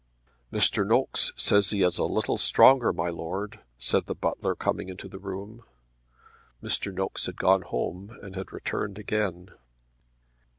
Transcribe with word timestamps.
"Mr. 0.51 0.83
Nokes 0.83 1.31
says 1.37 1.69
he 1.69 1.83
is 1.83 1.99
a 1.99 2.05
little 2.05 2.35
stronger, 2.39 2.91
my 2.91 3.09
Lord," 3.09 3.59
said 3.77 4.07
the 4.07 4.15
butler 4.15 4.55
coming 4.55 4.89
into 4.89 5.07
the 5.07 5.19
room. 5.19 5.61
Mr. 6.63 6.91
Nokes 6.91 7.27
had 7.27 7.35
gone 7.37 7.61
home 7.61 8.17
and 8.23 8.35
had 8.35 8.51
returned 8.51 8.97
again. 8.97 9.51